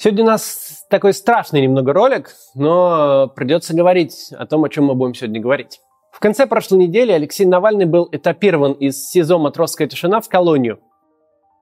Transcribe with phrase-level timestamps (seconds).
[0.00, 4.94] Сегодня у нас такой страшный немного ролик, но придется говорить о том, о чем мы
[4.94, 5.80] будем сегодня говорить.
[6.12, 10.78] В конце прошлой недели Алексей Навальный был этапирован из СИЗО «Матросская тишина» в колонию.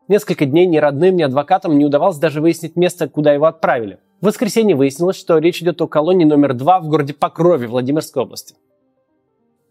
[0.08, 4.00] Несколько дней ни родным, ни адвокатам не удавалось даже выяснить место, куда его отправили.
[4.21, 8.54] В воскресенье выяснилось, что речь идет о колонии номер два в городе Покрове Владимирской области.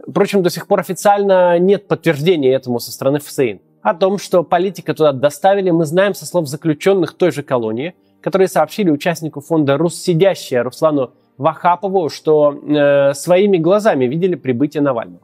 [0.08, 3.62] Впрочем, до сих пор официально нет подтверждения этому со стороны ФСИН.
[3.84, 7.94] О том, что политика туда доставили, мы знаем со слов заключенных той же колонии–
[8.26, 15.22] которые сообщили участнику фонда «Руссидящая» Руслану Вахапову, что э, своими глазами видели прибытие Навального.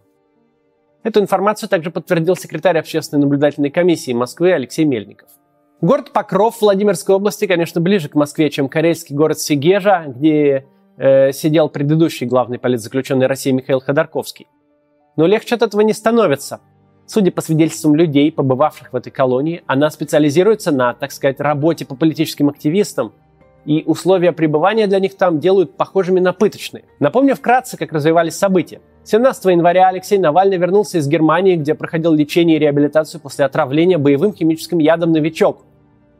[1.02, 5.30] Эту информацию также подтвердил секретарь общественной наблюдательной комиссии Москвы Алексей Мельников.
[5.82, 11.70] Город Покров Владимирской области, конечно, ближе к Москве, чем карельский город Сигежа, где э, сидел
[11.70, 14.46] предыдущий главный политзаключенный России Михаил Ходорковский.
[15.16, 16.62] Но легче от этого не становится–
[17.14, 21.94] Судя по свидетельствам людей, побывавших в этой колонии, она специализируется на, так сказать, работе по
[21.94, 23.12] политическим активистам,
[23.66, 26.86] и условия пребывания для них там делают похожими на пыточные.
[27.00, 28.80] Напомню вкратце, как развивались события.
[29.04, 34.34] 17 января Алексей Навальный вернулся из Германии, где проходил лечение и реабилитацию после отравления боевым
[34.34, 35.66] химическим ядом «Новичок».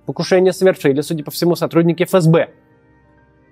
[0.06, 2.50] Покушение совершили, судя по всему, сотрудники ФСБ.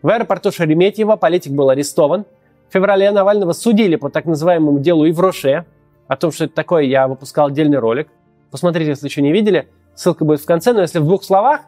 [0.01, 2.25] В аэропорту Шереметьево политик был арестован.
[2.67, 5.63] В феврале Навального судили по так называемому делу Ивроше,
[6.09, 8.09] о том, что это такое, я выпускал отдельный ролик.
[8.51, 9.69] Посмотрите, если еще не видели.
[9.95, 11.61] Ссылка будет в конце, но если в двух словах,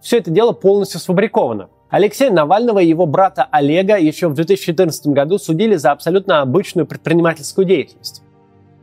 [0.00, 1.68] все это дело полностью сфабриковано.
[1.90, 7.64] Алексея Навального и его брата Олега еще в 2014 году судили за абсолютно обычную предпринимательскую
[7.66, 8.22] деятельность.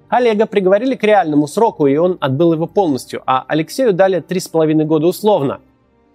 [0.08, 5.08] Олега приговорили к реальному сроку, и он отбыл его полностью, а Алексею дали 3,5 года
[5.08, 5.60] условно.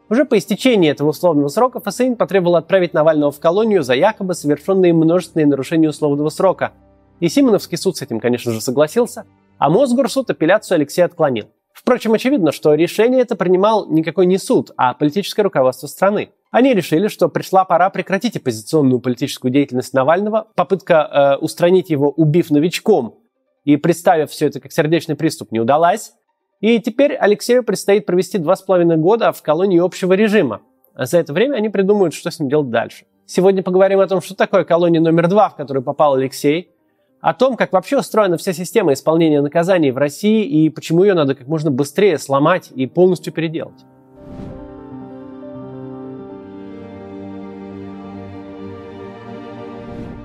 [0.09, 4.95] Уже по истечении этого условного срока ФСИН потребовал отправить Навального в колонию за якобы совершенные
[4.95, 6.73] множественные нарушения условного срока–
[7.21, 9.27] и Симоновский суд с этим, конечно же, согласился,
[9.59, 11.47] а Мосгорсуд апелляцию Алексея отклонил.
[11.73, 16.31] Впрочем, очевидно, что решение это принимал никакой не суд, а политическое руководство страны.
[16.51, 22.51] Они решили, что пришла пора прекратить оппозиционную политическую деятельность Навального, попытка э, устранить его, убив
[22.51, 23.19] новичком
[23.65, 26.13] и представив все это как сердечный приступ, не удалась.
[26.61, 30.63] И теперь Алексею предстоит провести два с половиной года в колонии общего режима.
[30.97, 33.05] За это время они придумают, что с ним делать дальше.
[33.27, 36.71] Сегодня поговорим о том, что такое колония номер два, в которую попал Алексей,
[37.27, 41.35] о том, как вообще устроена вся система исполнения наказаний в России и почему ее надо
[41.35, 43.85] как можно быстрее сломать и полностью переделать.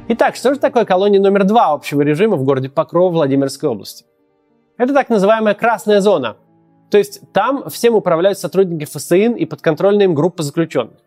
[0.10, 4.06] Итак, что же такое колония номер два общего режима в городе Покров Владимирской области?
[4.78, 6.38] Это так называемая красная зона.
[6.92, 11.00] То есть там всем управляют сотрудники ФСИН и подконтрольные им группы заключенных.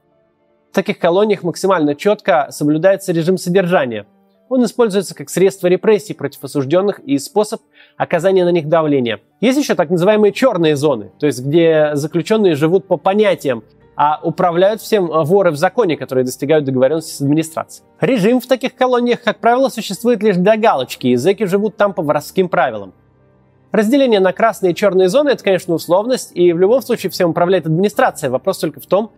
[0.73, 4.09] В таких колониях максимально четко соблюдается режим содержания–
[4.49, 7.63] он используется как средство репрессий против осужденных и способ
[7.97, 9.21] оказания на них давления.
[9.41, 13.65] Есть еще так называемые черные зоны, то есть где заключенные живут по понятиям,
[13.97, 17.87] а управляют всем воры в законе, которые достигают договоренности с администрацией.
[18.01, 22.03] Режим в таких колониях, как правило, существует лишь для галочки, и зэки живут там по
[22.03, 22.93] воровским правилам.
[23.71, 27.67] Разделение на красные и черные зоны– это, конечно, условность, и в любом случае всем управляет
[27.67, 28.31] администрация.
[28.31, 29.13] Вопрос только в том,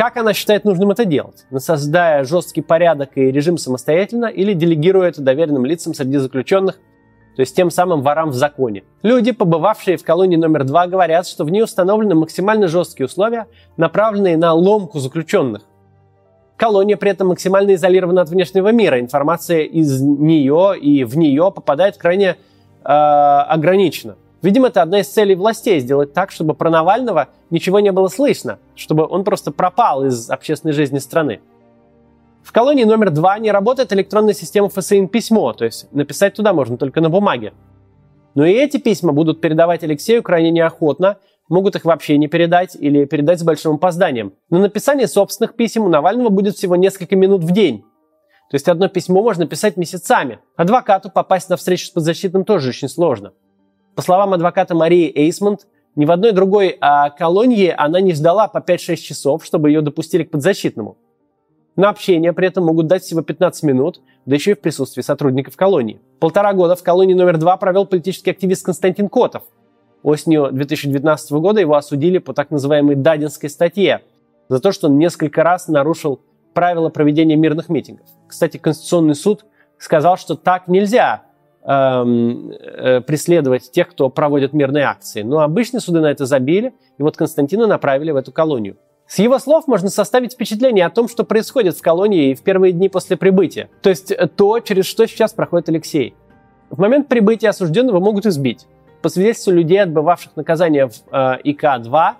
[0.00, 1.44] как она считает нужным это делать?
[1.58, 6.76] Создая жесткий порядок и режим самостоятельно или делегируя это доверенным лицам среди заключенных,
[7.36, 8.84] то есть тем самым ворам в законе.
[9.02, 13.46] Люди, побывавшие в колонии номер два, говорят, что в ней установлены максимально жесткие условия,
[13.76, 15.64] направленные на ломку заключенных.
[16.56, 19.00] Колония при этом максимально изолирована от внешнего мира.
[19.00, 22.36] Информация из нее и в нее попадает крайне э,
[22.84, 24.16] ограниченно.
[24.42, 28.58] Видимо, это одна из целей властей– сделать так, чтобы про Навального ничего не было слышно,
[28.74, 31.40] чтобы он просто пропал из общественной жизни страны.
[32.42, 36.78] В колонии номер два не работает электронная система ФСИН письмо, то есть написать туда можно
[36.78, 37.52] только на бумаге.
[38.34, 41.18] Но и эти письма будут передавать Алексею крайне неохотно,
[41.48, 44.32] могут их вообще не передать или передать с большим опозданием.
[44.48, 47.84] На написание собственных писем у Навального будет всего несколько минут в день.
[48.50, 50.38] То есть одно письмо можно писать месяцами.
[50.56, 53.32] Адвокату попасть на встречу с подзащитным тоже очень сложно.
[53.94, 58.58] По словам адвоката Марии Эйсмонт, ни в одной другой а, колонии она не ждала по
[58.58, 60.96] 5-6 часов, чтобы ее допустили к подзащитному.
[61.76, 65.56] На общение при этом могут дать всего 15 минут, да еще и в присутствии сотрудников
[65.56, 66.00] колонии.
[66.18, 69.44] Полтора года в колонии номер два провел политический активист Константин Котов.
[70.02, 74.02] Осенью 2019 года его осудили по так называемой Дадинской статье
[74.48, 76.20] за то, что он несколько раз нарушил
[76.54, 78.06] правила проведения мирных митингов.
[78.26, 79.44] Кстати, Конституционный суд
[79.78, 81.22] сказал, что так нельзя,
[81.62, 85.22] преследовать тех, кто проводит мирные акции.
[85.22, 88.76] Но обычные суды на это забили, и вот Константина направили в эту колонию.
[89.06, 92.88] С его слов можно составить впечатление о том, что происходит в колонии в первые дни
[92.88, 93.68] после прибытия.
[93.82, 96.14] То есть э, то, через что сейчас проходит Алексей.
[96.70, 98.66] В момент прибытия осужденного могут избить.
[99.02, 102.12] По свидетельству людей, отбывавших наказание в э, ИК-2,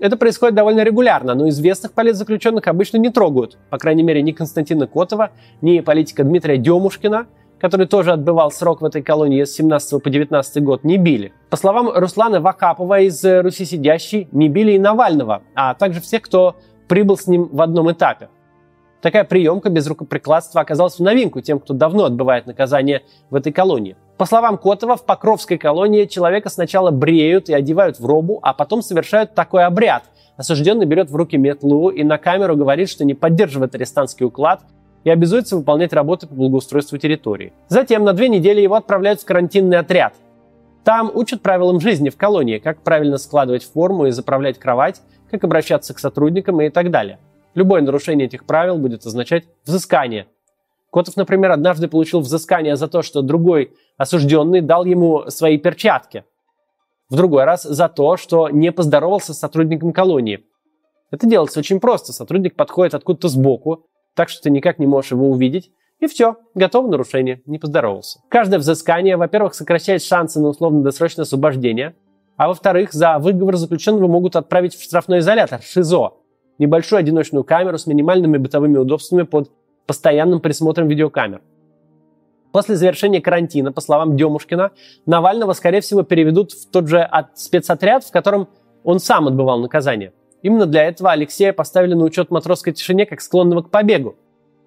[0.00, 3.56] Это происходит довольно регулярно, но известных политзаключенных обычно не трогают.
[3.70, 5.30] По крайней мере, ни Константина Котова,
[5.62, 7.26] ни политика Дмитрия Демушкина,
[7.64, 11.32] который тоже отбывал срок в этой колонии с 17 по 19 год, не били.
[11.48, 16.56] По словам Руслана Вакапова из «Руси сидящей», не били и Навального, а также всех, кто
[16.88, 18.28] прибыл с ним в одном этапе.
[19.00, 23.00] Такая приемка без рукоприкладства оказалась в новинку тем, кто давно отбывает наказание
[23.30, 23.96] в этой колонии.
[24.18, 28.82] По словам Котова, в Покровской колонии человека сначала бреют и одевают в робу, а потом
[28.82, 30.02] совершают такой обряд.
[30.36, 34.60] Осужденный берет в руки метлу и на камеру говорит, что не поддерживает арестантский уклад
[35.04, 37.52] и обязуется выполнять работы по благоустройству территории.
[37.68, 40.14] Затем на две недели его отправляют в карантинный отряд.
[40.82, 45.94] Там учат правилам жизни в колонии, как правильно складывать форму и заправлять кровать, как обращаться
[45.94, 47.18] к сотрудникам и так далее.
[47.54, 50.26] Любое нарушение этих правил будет означать взыскание.
[50.92, 56.24] Котов, например, однажды получил взыскание за то, что другой осужденный дал ему свои перчатки.
[57.08, 60.44] В другой раз за то, что не поздоровался с сотрудником колонии.
[61.10, 62.12] Это делается очень просто.
[62.12, 65.70] Сотрудник подходит откуда-то сбоку, так что ты никак не можешь его увидеть,
[66.00, 68.20] и все, готово нарушение, не поздоровался.
[68.28, 71.94] Каждое взыскание, во-первых, сокращает шансы на условно-досрочное освобождение,
[72.36, 76.14] а во-вторых, за выговор заключенного могут отправить в штрафной изолятор, ШИЗО,
[76.58, 79.50] небольшую одиночную камеру с минимальными бытовыми удобствами под
[79.86, 81.42] постоянным присмотром видеокамер.
[82.52, 84.70] После завершения карантина, по словам Демушкина,
[85.06, 88.48] Навального, скорее всего, переведут в тот же спецотряд, в котором
[88.84, 90.12] он сам отбывал наказание.
[90.44, 94.16] Именно для этого Алексея поставили на учет матросской тишине как склонного к побегу.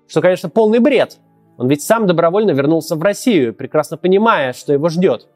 [0.08, 1.20] Что, конечно, полный бред.
[1.60, 5.28] Он ведь сам добровольно вернулся в Россию, прекрасно понимая, что его ждет.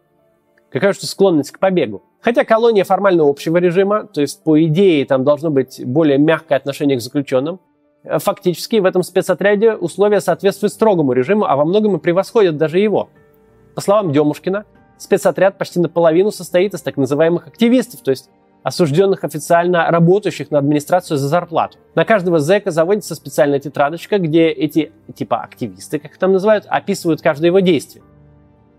[0.71, 2.01] Какая же склонность к побегу?
[2.21, 6.97] Хотя колония формально общего режима, то есть по идее там должно быть более мягкое отношение
[6.97, 7.59] к заключенным,
[8.03, 12.79] э, фактически в этом спецотряде условия соответствуют строгому режиму, а во многом и превосходят даже
[12.79, 13.09] его.
[13.75, 14.65] По словам Демушкина,
[14.97, 18.31] спецотряд почти наполовину состоит из так называемых активистов, то есть
[18.63, 21.77] осужденных официально работающих на администрацию за зарплату.
[21.95, 27.21] На каждого зэка заводится специальная тетрадочка, где эти типа активисты, как их там называют, описывают
[27.21, 28.03] каждое его действие.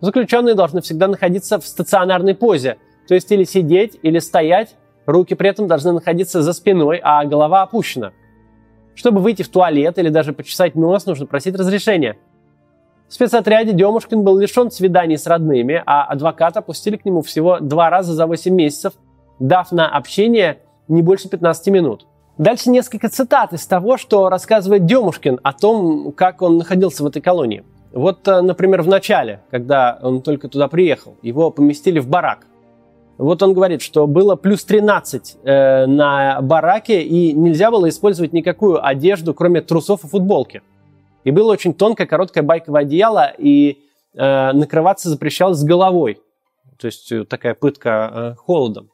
[0.01, 4.77] Заключенные должны всегда находиться в стационарной позе– то есть или сидеть, или стоять,
[5.07, 8.13] руки при этом должны находиться за спиной, а голова опущена.
[8.95, 12.17] Чтобы выйти в туалет или даже почесать нос, нужно просить разрешения.
[13.09, 17.91] В спецотряде Демушкин был лишен свиданий с родными, а адвоката пустили к нему всего два
[17.91, 18.95] раза за 8 месяцев,
[19.43, 22.07] дав на общение не больше 15 минут.
[22.39, 27.21] Дальше несколько цитат из того, что рассказывает Демушкин о том, как он находился в этой
[27.21, 27.65] колонии.
[27.93, 32.47] Вот, э, например, в начале, когда он только туда приехал, его поместили в барак.
[33.19, 38.85] Вот он говорит, что было плюс 13 э, на бараке, и нельзя было использовать никакую
[38.85, 40.63] одежду, кроме трусов и футболки.
[41.25, 43.79] И было очень тонкое, короткое байковое одеяло, и
[44.15, 46.19] э, накрываться запрещалось с головой.
[46.79, 48.92] То есть э, такая пытка э, холодом.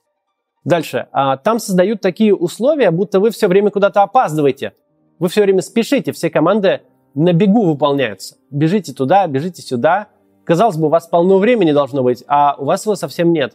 [0.64, 1.08] Дальше.
[1.12, 4.75] А, там создают такие условия, будто вы все время куда-то опаздываете.
[5.19, 6.82] Вы все время спешите, все команды
[7.14, 8.37] на бегу выполняются.
[8.50, 10.08] Бежите туда, бежите сюда.
[10.44, 13.55] Казалось бы, у вас полно времени должно быть, а у вас его совсем нет.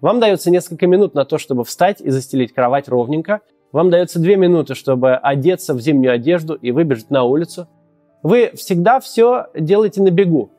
[0.00, 3.40] Вам дается несколько минут на то, чтобы встать и застелить кровать ровненько.
[3.72, 7.68] Вам дается две минуты, чтобы одеться в зимнюю одежду и выбежать на улицу.
[8.22, 10.50] Вы всегда все делаете на бегу.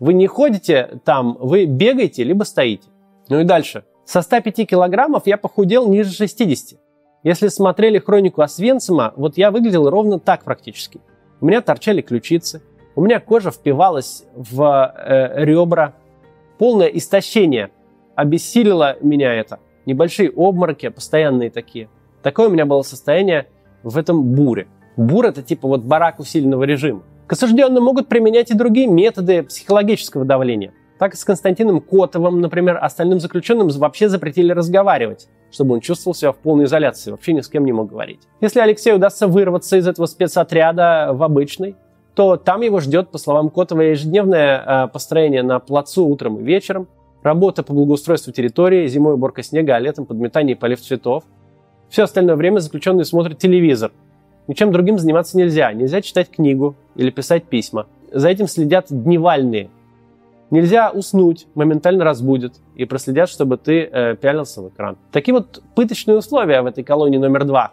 [0.00, 2.88] Вы не ходите там, вы бегаете, либо стоите.
[3.28, 3.84] Ну и дальше.
[4.04, 6.78] Со 105 килограммов я похудел ниже 60.
[7.22, 11.00] Если смотрели хронику Освенцима, вот я выглядел ровно так практически.
[11.40, 12.62] У меня торчали ключицы,
[12.96, 15.94] у меня кожа впивалась в э, ребра,
[16.58, 17.70] полное истощение–
[18.14, 19.58] обессилило меня это.
[19.86, 21.88] Небольшие обмороки, постоянные такие.
[22.22, 23.48] Такое у меня было состояние
[23.82, 24.66] в этом буре.
[24.96, 27.02] Бур– это типа вот барак усиленного режима.
[27.26, 30.72] К осужденным могут применять и другие методы психологического давления.
[30.98, 36.32] Так и с Константином Котовым, например, остальным заключенным вообще запретили разговаривать, чтобы он чувствовал себя
[36.32, 38.20] в полной изоляции, вообще ни с кем не мог говорить.
[38.40, 41.76] Если Алексею удастся вырваться из этого спецотряда в обычный,
[42.14, 46.86] то там его ждет, по словам Котова, ежедневное э, построение на плацу утром и вечером,
[47.24, 51.24] Работа по благоустройству территории, зимой уборка снега, а летом подметание и полив цветов.
[51.88, 53.92] Все остальное время заключенные смотрят телевизор.
[54.46, 55.72] Ничем другим заниматься нельзя.
[55.72, 57.86] Нельзя читать книгу или писать письма.
[58.12, 59.70] За этим следят дневальные.
[60.54, 64.96] Нельзя уснуть, моментально разбудят и проследят, чтобы ты э, пялился в экран.
[65.10, 67.72] Такие вот пыточные условия в этой колонии номер два,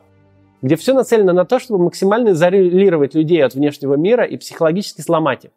[0.64, 5.46] где все нацелено на то, чтобы максимально изолировать людей от внешнего мира и психологически сломать
[5.46, 5.52] их.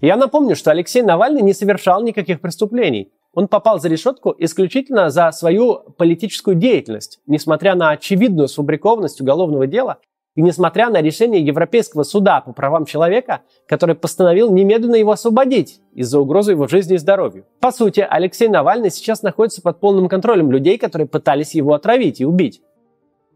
[0.00, 3.12] Я напомню, что Алексей Навальный не совершал никаких преступлений.
[3.34, 7.20] Он попал за решетку исключительно за свою политическую деятельность.
[7.26, 9.98] Несмотря на очевидную сфабрикованность уголовного дела,
[10.36, 16.20] И несмотря на решение Европейского суда по правам человека, который постановил немедленно его освободить из-за
[16.20, 17.46] угрозы его жизни и здоровью.
[17.58, 22.26] По сути, Алексей Навальный сейчас находится под полным контролем людей, которые пытались его отравить и
[22.26, 22.60] убить.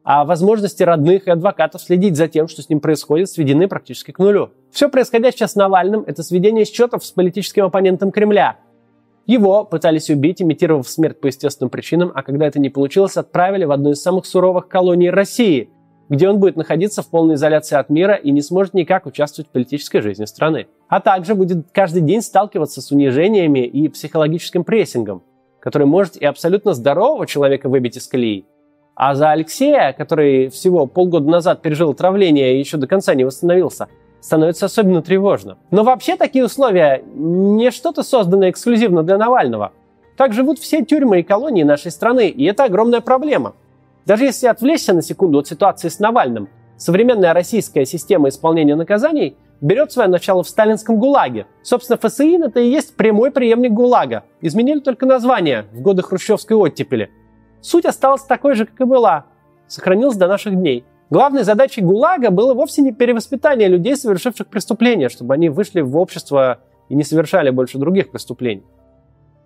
[0.04, 4.18] А возможности родных и адвокатов следить за тем, что с ним происходит, сведены практически к
[4.18, 4.50] нулю.
[4.70, 8.58] Все происходящее с Навальным– это сведение счетов с политическим оппонентом Кремля.
[9.26, 13.72] Его пытались убить, имитировав смерть по естественным причинам, а когда это не получилось, отправили в
[13.72, 15.70] одну из самых суровых колоний России–
[16.10, 19.52] где он будет находиться в полной изоляции от мира и не сможет никак участвовать в
[19.52, 20.66] политической жизни страны.
[20.88, 25.22] А также будет каждый день сталкиваться с унижениями и психологическим прессингом,
[25.60, 28.44] который может и абсолютно здорового человека выбить из колеи.
[28.96, 33.86] А за Алексея, который всего полгода назад пережил отравление и еще до конца не восстановился,
[34.20, 35.58] становится особенно тревожно.
[35.70, 39.72] Но вообще такие условия не что-то созданное эксклюзивно для Навального.
[40.16, 43.54] Так живут все тюрьмы и колонии нашей страны, и это огромная проблема.
[44.06, 49.92] Даже если отвлечься на секунду от ситуации с Навальным, современная российская система исполнения наказаний берет
[49.92, 51.46] свое начало в сталинском ГУЛАГе.
[51.62, 54.24] Собственно, ФСИН это и есть прямой преемник ГУЛАГа.
[54.40, 57.10] Изменили только название в годы хрущевской оттепели.
[57.60, 59.26] Суть осталась такой же, как и была.
[59.66, 60.84] Сохранилась до наших дней.
[61.10, 66.60] Главной задачей ГУЛАГа было вовсе не перевоспитание людей, совершивших преступления, чтобы они вышли в общество
[66.88, 68.64] и не совершали больше других преступлений.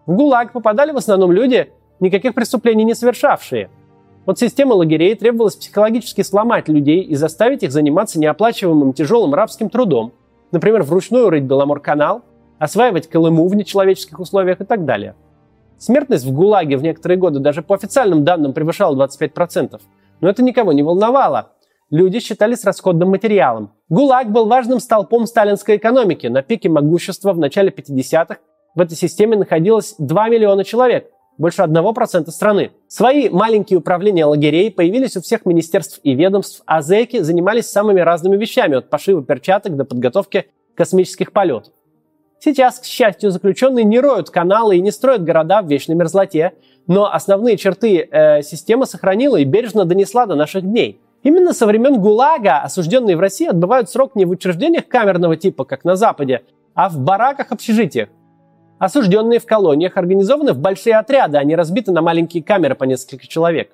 [0.07, 3.69] В ГУЛАГ попадали в основном люди, никаких преступлений не совершавшие–
[4.27, 10.13] от системы лагерей требовалось психологически сломать людей и заставить их заниматься неоплачиваемым тяжелым рабским трудом,
[10.51, 12.23] например, вручную рыть Беломор-канал,
[12.59, 15.15] осваивать Колыму в нечеловеческих условиях и так далее.
[15.77, 19.81] Смертность в ГУЛАГе в некоторые годы даже по официальным данным превышала 25%.
[20.21, 21.51] Но это никого не волновало.
[21.91, 23.73] Люди считались расходным материалом.
[23.91, 26.29] ГУЛАГ был важным столпом сталинской экономики.
[26.29, 28.39] На пике могущества в начале 50-х
[28.75, 32.73] в этой системе находилось 2 миллиона человек больше 1% страны.
[32.89, 38.37] Свои маленькие управления лагерей появились у всех министерств и ведомств, а зэки занимались самыми разными
[38.37, 41.73] вещами, от пошива перчаток до подготовки космических полетов.
[42.41, 46.53] Сейчас, к счастью, заключенные не роют каналы и не строят города в вечной мерзлоте,
[46.87, 51.01] но основные черты э, система сохранила и бережно донесла до наших дней.
[51.23, 55.85] Именно со времен ГУЛАГа осужденные в России отбывают срок не в учреждениях камерного типа, как
[55.85, 56.43] на Западе,
[56.75, 58.11] а в бараках-общежитиях.
[58.85, 63.71] Осужденные в колониях организованы в большие отряды, они разбиты на маленькие камеры по несколько человек.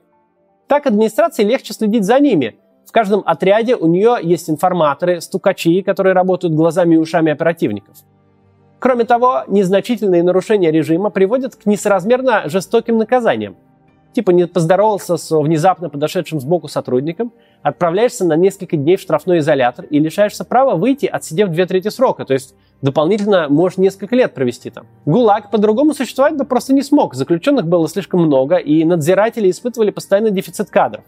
[0.68, 2.60] Так администрации легче следить за ними.
[2.86, 7.96] В каждом отряде у нее есть информаторы, стукачи, которые работают глазами и ушами оперативников.
[8.78, 13.56] Кроме того, незначительные нарушения режима приводят к несоразмерно жестоким наказаниям–
[14.12, 19.84] типа не поздоровался с внезапно подошедшим сбоку сотрудником, отправляешься на несколько дней в штрафной изолятор
[19.84, 24.70] и лишаешься права выйти, отсидев две трети срока, то есть дополнительно можешь несколько лет провести
[24.70, 24.86] там.
[25.06, 30.30] ГУЛАГ по-другому существовать бы просто не смог, заключенных было слишком много, и надзиратели испытывали постоянный
[30.30, 31.04] дефицит кадров.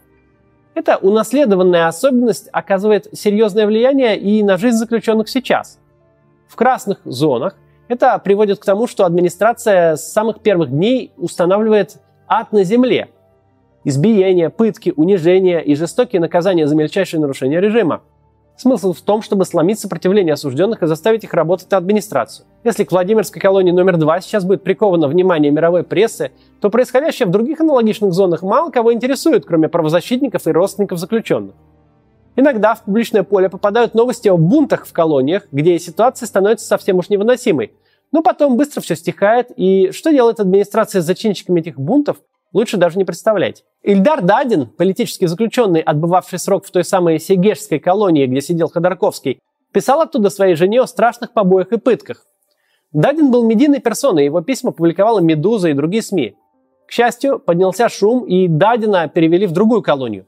[0.74, 5.78] Эта унаследованная особенность оказывает серьезное влияние и на жизнь заключенных сейчас.
[6.48, 7.56] В красных зонах
[7.88, 13.10] это приводит к тому, что администрация с самых первых дней устанавливает ад на земле.
[13.84, 18.02] Избиения, пытки, унижения и жестокие наказания за мельчайшие нарушения режима.
[18.56, 22.46] Смысл в том, чтобы сломить сопротивление осужденных и заставить их работать на администрацию.
[22.62, 27.32] Если к Владимирской колонии номер два сейчас будет приковано внимание мировой прессы, то происходящее в
[27.32, 31.54] других аналогичных зонах мало кого интересует, кроме правозащитников и родственников заключенных.
[32.36, 37.08] Иногда в публичное поле попадают новости о бунтах в колониях, где ситуация становится совсем уж
[37.08, 37.72] невыносимой.
[38.12, 42.18] Но потом быстро все стихает, и что делает администрация с зачинщиками этих бунтов,
[42.52, 43.64] лучше даже не представлять.
[43.82, 49.40] Ильдар Дадин, политический заключенный, отбывавший срок в той самой Сегежской колонии, где сидел Ходорковский,
[49.72, 52.26] писал оттуда своей жене о страшных побоях и пытках.
[52.92, 56.36] Дадин был медийной персоной, его письма публиковала «Медуза» и другие СМИ.
[56.86, 60.26] К счастью, поднялся шум, и Дадина перевели в другую колонию.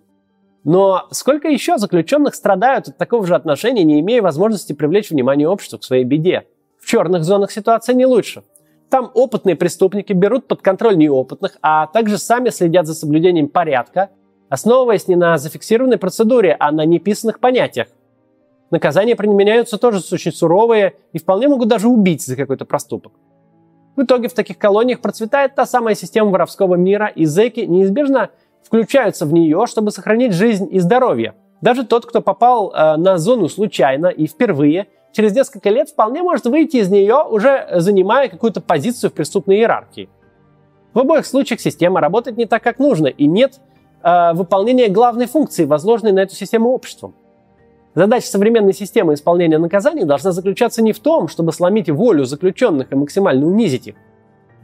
[0.65, 5.77] Но сколько еще заключенных страдают от такого же отношения, не имея возможности привлечь внимание общества
[5.77, 6.45] к своей беде?
[6.81, 8.45] В черных зонах ситуация не лучше.
[8.91, 14.11] Там опытные преступники берут под контроль неопытных, а также сами следят за соблюдением порядка,
[14.49, 17.89] основываясь не на зафиксированной процедуре, а на неписанных понятиях.
[18.71, 23.13] Наказания применяются тоже очень суровые и вполне могут даже убить за какой-то проступок.
[23.97, 28.31] В итоге в таких колониях процветает та самая система воровского мира, и зэки неизбежно
[28.63, 31.35] включаются в нее, чтобы сохранить жизнь и здоровье.
[31.61, 36.45] Даже тот, кто попал э, на зону случайно и впервые, через несколько лет вполне может
[36.45, 40.11] выйти из нее, уже занимая какую-то позицию в преступной иерархии.
[40.93, 43.61] В обоих случаях система работает не так, как нужно, и нет
[44.03, 47.15] э, выполнения главной функции, возложенной на эту систему обществом.
[47.95, 52.97] Задача современной системы исполнения наказаний должна заключаться не в том, чтобы сломить волю заключенных и
[52.97, 53.95] максимально унизить их,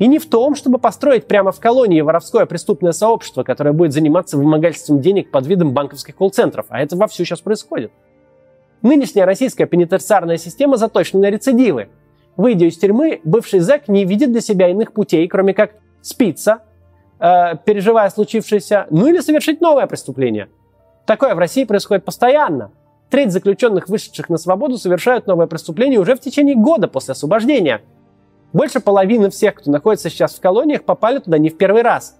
[0.00, 4.36] И не в том, чтобы построить прямо в колонии воровское преступное сообщество, которое будет заниматься
[4.36, 6.66] вымогательством денег под видом банковских колл-центров.
[6.70, 7.92] А это вовсю сейчас происходит.
[8.82, 11.88] Нынешняя российская пенитенциарная система заточена на рецидивы.
[12.36, 16.62] Выйдя из тюрьмы, бывший зэк не видит для себя иных путей, кроме как спиться,
[17.18, 20.48] э, переживая случившееся, ну или совершить новое преступление.
[21.06, 22.72] Такое в России происходит постоянно.
[23.10, 27.82] Треть заключенных, вышедших на свободу, совершают новое преступление уже в течение года после освобождения.
[28.52, 32.16] Больше половины всех, кто находится сейчас в колониях, попали туда не в первый раз.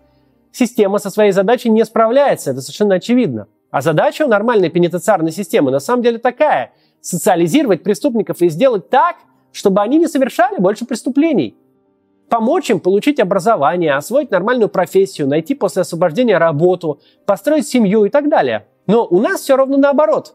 [0.52, 3.46] Система со своей задачей не справляется, это совершенно очевидно.
[3.70, 9.16] А задача у нормальной пенитенциарной системы на самом деле такая– социализировать преступников и сделать так,
[9.52, 11.56] чтобы они не совершали больше преступлений.
[12.28, 18.28] Помочь им получить образование, освоить нормальную профессию, найти после освобождения работу, построить семью и так
[18.28, 18.66] далее.
[18.86, 20.34] Но у нас все ровно наоборот.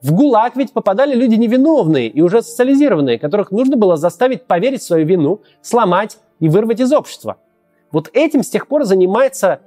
[0.00, 4.86] В ГУЛАГ ведь попадали люди невиновные и уже социализированные, которых нужно было заставить поверить в
[4.86, 7.38] свою вину, сломать и вырвать из общества.
[7.90, 9.60] Вот этим с тех пор занимается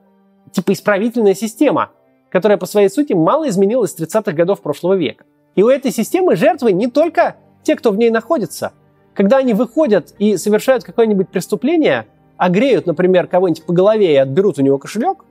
[0.52, 1.92] типа исправительная система,
[2.32, 5.26] которая по своей сути мало изменилась с 30-х годов прошлого века.
[5.56, 8.74] И у этой системы жертвы не только те, кто в ней находится–
[9.18, 12.06] когда они выходят и совершают какое-нибудь преступление,
[12.38, 15.26] огреют, например, кого-нибудь по голове и отберут у него кошелек,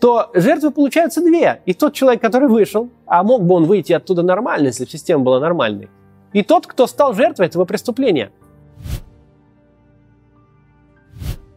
[0.00, 1.62] то жертвы получаются две.
[1.64, 5.22] И тот человек, который вышел, а мог бы он выйти оттуда нормально, если бы система
[5.22, 5.88] была нормальной,
[6.32, 8.32] и тот, кто стал жертвой этого преступления.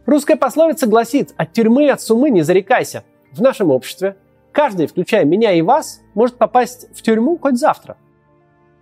[0.06, 3.02] Русская пословица гласит «от тюрьмы, от сумы не зарекайся».
[3.32, 4.16] В нашем обществе
[4.54, 7.96] каждый, включая меня и вас, может попасть в тюрьму хоть завтра.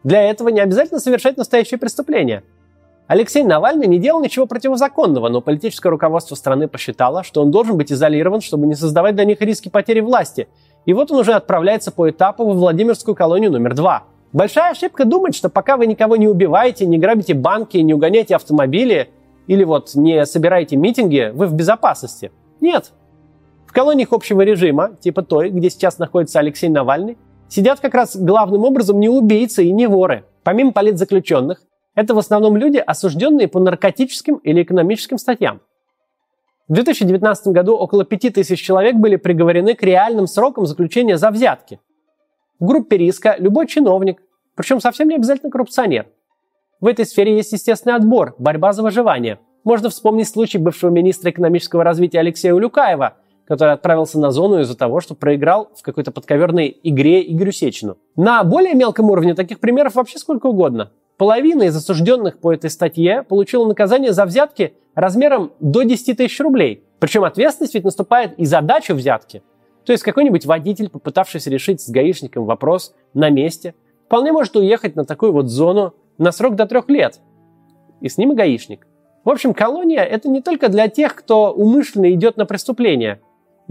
[0.05, 2.45] Для этого не обязательно совершать настоящее преступление–
[3.13, 7.93] Алексей Навальный не делал ничего противозаконного, но политическое руководство страны посчитало, что он должен быть
[7.93, 10.49] изолирован, чтобы не создавать для них риски потери власти.
[10.87, 14.05] И вот он уже отправляется по этапу во Владимирскую колонию номер два.
[14.33, 19.11] Большая ошибка думать, что пока вы никого не убиваете, не грабите банки, не угоняете автомобили
[19.47, 22.33] или вот не собираете митинги, вы в безопасности.
[22.61, 22.93] Нет.
[23.73, 27.17] В колониях общего режима, типа той, где сейчас находится Алексей Навальный,
[27.49, 30.27] сидят как раз главным образом не убийцы и не воры.
[30.43, 31.63] Помимо политзаключенных,
[31.95, 35.63] это в основном люди, осужденные по наркотическим или экономическим статьям.
[36.69, 41.81] В 2019 году около 5000 человек были приговорены к реальным срокам заключения за взятки.
[42.61, 44.21] В группе риска любой чиновник,
[44.55, 46.09] причем совсем не обязательно коррупционер.
[46.83, 49.39] В этой сфере есть естественный отбор, борьба за выживание.
[49.65, 53.17] Можно вспомнить случай бывшего министра экономического развития Алексея Улюкаева,
[53.53, 57.99] который отправился на зону из-за того, что проиграл в какой-то подковерной игре Игорю Сечину.
[58.17, 60.91] На более мелком уровне таких примеров вообще сколько угодно.
[61.19, 66.83] Половина из осужденных по этой статье получила наказание за взятки размером до 10 тысяч рублей.
[66.99, 69.43] Причем ответственность ведь наступает и за дачу взятки.
[69.85, 73.75] То есть какой-нибудь водитель, попытавшийся решить с гаишником вопрос на месте,
[74.07, 77.21] вполне может уехать на такую вот зону на срок до трех лет.
[78.01, 78.87] И с ним и гаишник.
[79.25, 83.21] В общем, колония– это не только для тех, кто умышленно идет на преступление.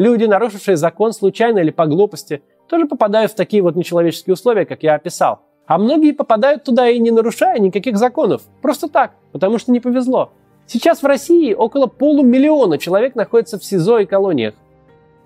[0.02, 4.82] Люди, нарушившие закон случайно или по глупости, тоже попадают в такие вот нечеловеческие условия, как
[4.82, 8.42] я описал– а многие попадают туда и не нарушая никаких законов.
[8.62, 10.34] Просто так, потому что не повезло.
[10.68, 14.54] Сейчас в России около полумиллиона человек находится в СИЗО и колониях.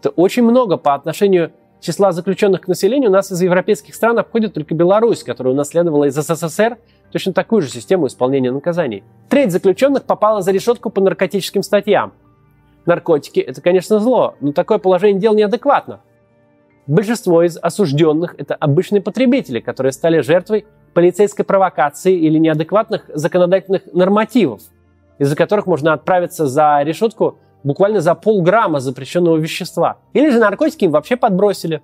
[0.01, 3.09] Это очень много по отношению числа заключенных к населению.
[3.09, 6.77] У нас из европейских стран обходит только Беларусь, которая унаследовала из СССР
[7.11, 9.03] точно такую же систему исполнения наказаний.
[9.29, 12.13] Треть заключенных попала за решетку по наркотическим статьям.
[12.85, 16.01] Наркотики– это, конечно, зло, но такое положение дел неадекватно.
[16.87, 24.61] Большинство из осужденных– это обычные потребители, которые стали жертвой полицейской провокации или неадекватных законодательных нормативов,
[25.17, 29.97] из-за которых можно отправиться за решетку буквально за полграмма запрещенного вещества.
[30.13, 31.81] Или же наркотики им вообще подбросили.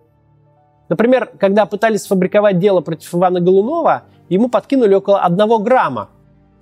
[0.88, 6.10] Например, когда пытались сфабриковать дело против Ивана Голунова, ему подкинули около одного грамма.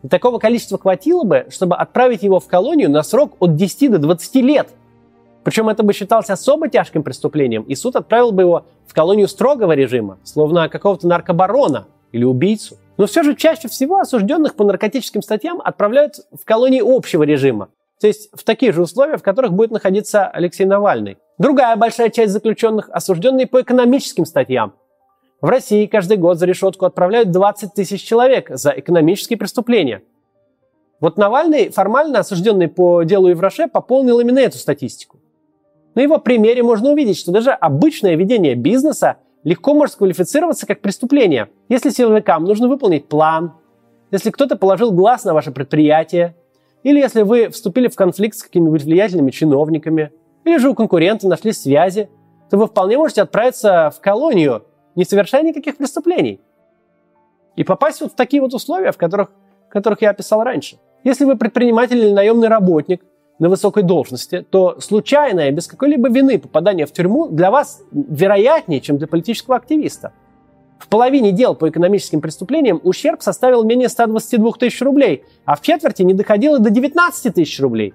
[0.07, 4.35] Такого количества хватило бы, чтобы отправить его в колонию на срок от 10 до 20
[4.35, 4.69] лет–
[5.43, 9.71] причем это бы считалось особо тяжким преступлением, и суд отправил бы его в колонию строгого
[9.71, 12.77] режима, словно какого-то наркобарона или убийцу.
[12.97, 18.07] Но все же чаще всего осужденных по наркотическим статьям отправляют в колонии общего режима, то
[18.07, 21.17] есть в такие же условия, в которых будет находиться Алексей Навальный.
[21.37, 24.73] Другая большая часть заключенных осужденные по экономическим статьям.
[25.41, 30.03] В России каждый год за решетку отправляют 20 тысяч человек за экономические преступления.
[30.99, 35.19] Вот Навальный, формально осужденный по делу Евроше, пополнил именно эту статистику.
[35.95, 41.47] На его примере можно увидеть, что даже обычное ведение бизнеса легко может квалифицироваться как преступление,
[41.69, 43.53] если силовикам нужно выполнить план,
[44.11, 46.35] если кто-то положил глаз на ваше предприятие,
[46.83, 50.11] или если вы вступили в конфликт с какими-нибудь влиятельными чиновниками,
[50.43, 52.09] или же у конкурента нашли связи,
[52.49, 54.63] то вы вполне можете отправиться в колонию,
[54.99, 56.41] не совершая никаких преступлений.
[57.55, 59.31] И попасть вот в такие вот условия, в которых,
[59.69, 60.77] которых я описал раньше.
[61.05, 63.01] Если вы предприниматель или наемный работник,
[63.39, 68.97] на высокой должности, то случайное, без какой-либо вины попадание в тюрьму для вас вероятнее, чем
[68.97, 70.11] для политического активиста.
[70.77, 76.01] В половине дел по экономическим преступлениям ущерб составил менее 122 тысяч рублей, а в четверти
[76.01, 77.93] не доходило до 19 тысяч рублей.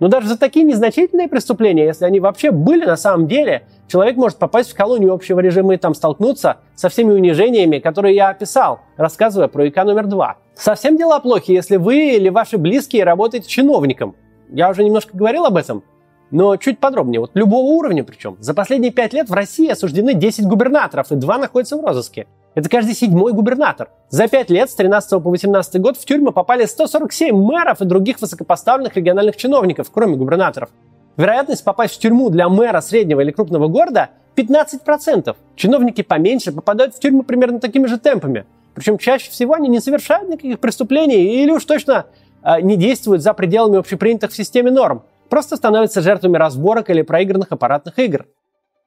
[0.00, 4.38] Но даже за такие незначительные преступления, если они вообще были на самом деле, человек может
[4.38, 9.48] попасть в колонию общего режима и там столкнуться со всеми унижениями, которые я описал, рассказывая
[9.48, 10.36] про ИК номер два.
[10.54, 14.14] Совсем дела плохи, если вы или ваши близкие работаете чиновником.
[14.50, 15.82] Я уже немножко говорил об этом,
[16.30, 18.36] но чуть подробнее, вот любого уровня причем.
[18.40, 22.26] За последние пять лет в России осуждены 10 губернаторов, и два находятся в розыске.
[22.54, 23.90] Это каждый седьмой губернатор.
[24.10, 28.20] За пять лет, с 13 по 18 год, в тюрьмы попали 147 мэров и других
[28.20, 30.70] высокопоставленных региональных чиновников, кроме губернаторов.
[31.16, 35.36] Вероятность попасть в тюрьму для мэра среднего или крупного города 15%.
[35.56, 38.46] Чиновники поменьше попадают в тюрьму примерно такими же темпами.
[38.74, 42.06] Причем чаще всего они не совершают никаких преступлений или уж точно
[42.42, 47.50] э, не действуют за пределами общепринятых в системе норм просто становятся жертвами разборок или проигранных
[47.50, 48.26] аппаратных игр.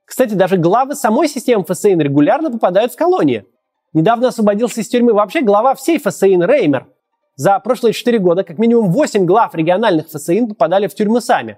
[0.06, 3.46] Кстати, даже главы самой системы ФСИН регулярно попадают в колонии.
[3.92, 6.88] Недавно освободился из тюрьмы вообще глава всей ФСИН Реймер.
[7.36, 11.58] За прошлые 4 года как минимум 8 глав региональных ФСИН попадали в тюрьмы сами.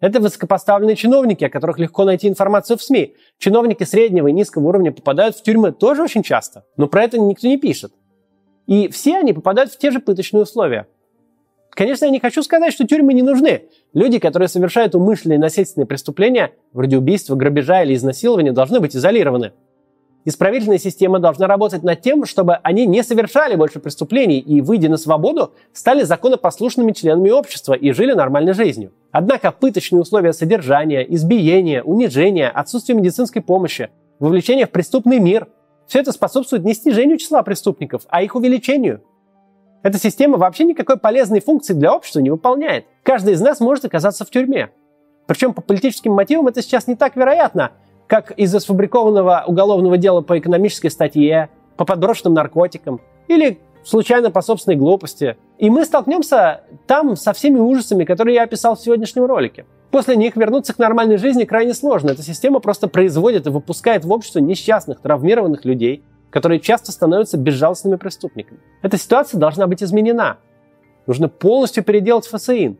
[0.00, 3.14] Это высокопоставленные чиновники, о которых легко найти информацию в СМИ.
[3.38, 7.48] Чиновники среднего и низкого уровня попадают в тюрьмы тоже очень часто, но про это никто
[7.48, 7.92] не пишет.
[8.66, 10.86] И все они попадают в те же пыточные условия–
[11.78, 13.68] Конечно, я не хочу сказать, что тюрьмы не нужны.
[13.94, 19.52] Люди, которые совершают умышленные насильственные преступления, вроде убийства, грабежа или изнасилования, должны быть изолированы.
[20.24, 24.96] Исправительная система должна работать над тем, чтобы они не совершали больше преступлений и, выйдя на
[24.96, 28.90] свободу, стали законопослушными членами общества и жили нормальной жизнью.
[29.10, 35.48] Однако пыточные условия содержания, избиения, унижения, отсутствие медицинской помощи, вовлечение в преступный мир–
[35.86, 39.02] все это способствует не снижению числа преступников, а их увеличению–
[39.82, 42.86] эта система вообще никакой полезной функции для общества не выполняет.
[43.02, 44.70] Каждый из нас может оказаться в тюрьме.
[45.26, 47.72] Причем по политическим мотивам это сейчас не так вероятно,
[48.06, 54.76] как из-за сфабрикованного уголовного дела по экономической статье, по подброшенным наркотикам или случайно по собственной
[54.76, 55.36] глупости.
[55.58, 59.66] И мы столкнемся там со всеми ужасами, которые я описал в сегодняшнем ролике.
[59.90, 62.10] После них вернуться к нормальной жизни крайне сложно.
[62.10, 67.96] Эта система просто производит и выпускает в общество несчастных, травмированных людей, которые часто становятся безжалостными
[67.96, 68.60] преступниками.
[68.82, 70.38] Эта ситуация должна быть изменена.
[71.06, 72.78] Нужно полностью переделать ФСИН.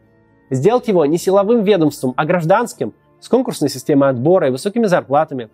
[0.50, 5.48] Сделать его не силовым ведомством, а гражданским, с конкурсной системой отбора и высокими зарплатами.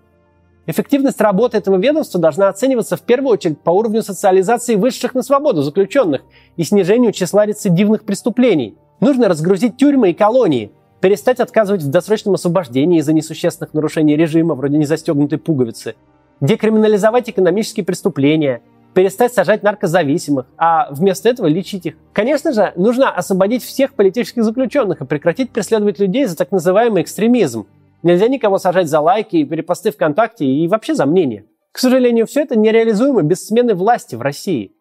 [0.66, 5.62] Эффективность работы этого ведомства должна оцениваться в первую очередь по уровню социализации высших на свободу
[5.62, 6.22] заключенных
[6.56, 8.74] и снижению числа рецидивных преступлений.
[9.00, 14.78] Нужно разгрузить тюрьмы и колонии, перестать отказывать в досрочном освобождении из-за несущественных нарушений режима, вроде
[14.78, 15.96] незастегнутой пуговицы,
[16.40, 18.62] декриминализовать экономические преступления,
[18.94, 21.96] перестать сажать наркозависимых, а вместо этого лечить их.
[22.14, 27.66] Конечно же, нужно освободить всех политических заключенных и прекратить преследовать людей за так называемый экстремизм.
[28.04, 31.46] Нельзя никого сажать за лайки и перепосты ВКонтакте и вообще за мнение.
[31.72, 34.72] К сожалению, все это нереализуемо без смены власти в России.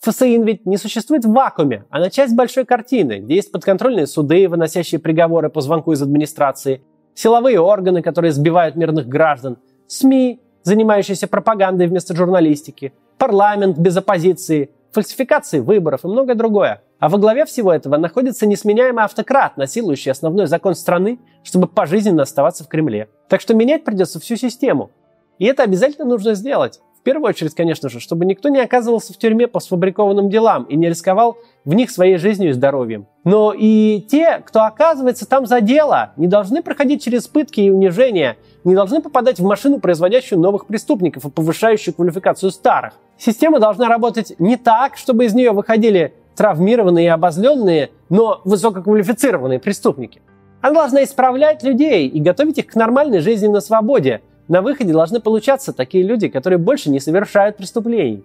[0.00, 5.00] ФСИН ведь не существует в вакууме, она часть большой картины, где есть подконтрольные суды, выносящие
[5.00, 6.82] приговоры по звонку из администрации,
[7.14, 15.60] силовые органы, которые сбивают мирных граждан, СМИ, занимающийся пропагандой вместо журналистики, парламент без оппозиции, фальсификации
[15.60, 16.82] выборов и многое другое.
[17.02, 22.62] А во главе всего этого находится несменяемый автократ, насилующий основной закон страны, чтобы пожизненно оставаться
[22.62, 23.08] в Кремле.
[23.28, 24.92] Так что менять придется всю систему.
[25.40, 26.78] И это обязательно нужно сделать.
[27.00, 30.76] В первую очередь, конечно же, чтобы никто не оказывался в тюрьме по сфабрикованным делам и
[30.76, 33.08] не рисковал в них своей жизнью и здоровьем.
[33.24, 38.36] Но и те, кто оказывается там за дело, не должны проходить через пытки и унижения,
[38.62, 42.92] не должны попадать в машину, производящую новых преступников и повышающую квалификацию старых.
[43.18, 50.22] Система должна работать не так, чтобы из нее выходили травмированные и обозленные, но высококвалифицированные преступники.
[50.60, 55.20] Она должна исправлять людей и готовить их к нормальной жизни на свободе, на выходе должны
[55.20, 58.24] получаться такие люди, которые больше не совершают преступлений.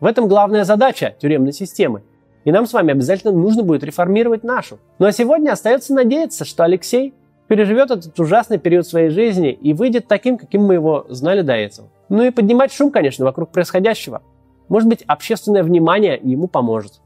[0.00, 2.02] В этом главная задача тюремной системы.
[2.44, 4.78] И нам с вами обязательно нужно будет реформировать нашу.
[4.98, 7.14] Ну а сегодня остается надеяться, что Алексей
[7.48, 11.88] переживет этот ужасный период своей жизни и выйдет таким, каким мы его знали до этого.
[12.08, 14.22] Ну и поднимать шум, конечно, вокруг происходящего.
[14.68, 17.00] Может быть, общественное внимание ему поможет.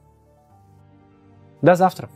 [1.62, 2.08] До завтра.